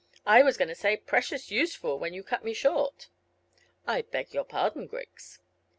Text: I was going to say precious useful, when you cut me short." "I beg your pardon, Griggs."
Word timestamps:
I 0.25 0.41
was 0.41 0.57
going 0.57 0.67
to 0.67 0.73
say 0.73 0.97
precious 0.97 1.51
useful, 1.51 1.99
when 1.99 2.11
you 2.11 2.23
cut 2.23 2.43
me 2.43 2.55
short." 2.55 3.09
"I 3.85 4.01
beg 4.01 4.33
your 4.33 4.45
pardon, 4.45 4.87
Griggs." 4.87 5.41